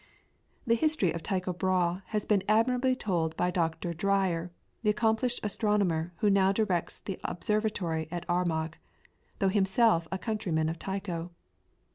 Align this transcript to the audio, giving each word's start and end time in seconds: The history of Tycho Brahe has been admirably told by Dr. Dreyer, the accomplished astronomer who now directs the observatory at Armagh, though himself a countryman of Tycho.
The 0.65 0.73
history 0.73 1.11
of 1.11 1.21
Tycho 1.21 1.53
Brahe 1.53 2.01
has 2.07 2.25
been 2.25 2.41
admirably 2.49 2.95
told 2.95 3.37
by 3.37 3.51
Dr. 3.51 3.93
Dreyer, 3.93 4.51
the 4.81 4.89
accomplished 4.89 5.39
astronomer 5.43 6.11
who 6.17 6.29
now 6.31 6.51
directs 6.51 6.97
the 6.97 7.19
observatory 7.23 8.07
at 8.09 8.27
Armagh, 8.27 8.77
though 9.37 9.49
himself 9.49 10.07
a 10.11 10.17
countryman 10.17 10.69
of 10.69 10.79
Tycho. 10.79 11.29